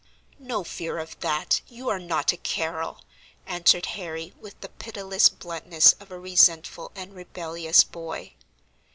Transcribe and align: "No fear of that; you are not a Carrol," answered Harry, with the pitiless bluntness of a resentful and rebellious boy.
"No 0.39 0.63
fear 0.63 0.97
of 0.97 1.19
that; 1.19 1.61
you 1.67 1.87
are 1.89 1.99
not 1.99 2.33
a 2.33 2.37
Carrol," 2.37 3.01
answered 3.45 3.85
Harry, 3.85 4.33
with 4.41 4.59
the 4.61 4.69
pitiless 4.69 5.29
bluntness 5.29 5.93
of 5.99 6.09
a 6.09 6.17
resentful 6.17 6.91
and 6.95 7.13
rebellious 7.13 7.83
boy. 7.83 8.33